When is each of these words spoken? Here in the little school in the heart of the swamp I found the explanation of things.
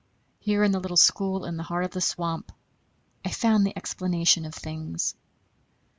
Here 0.39 0.63
in 0.63 0.71
the 0.71 0.79
little 0.79 0.97
school 0.97 1.45
in 1.45 1.57
the 1.57 1.61
heart 1.61 1.83
of 1.85 1.91
the 1.91 2.01
swamp 2.01 2.51
I 3.23 3.29
found 3.29 3.67
the 3.67 3.77
explanation 3.77 4.45
of 4.45 4.55
things. 4.55 5.13